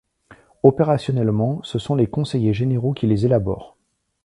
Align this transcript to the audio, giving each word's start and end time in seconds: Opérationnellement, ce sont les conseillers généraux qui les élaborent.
Opérationnellement, 0.63 1.59
ce 1.61 1.77
sont 1.77 1.93
les 1.93 2.07
conseillers 2.07 2.55
généraux 2.55 2.93
qui 2.95 3.05
les 3.05 3.27
élaborent. 3.27 3.77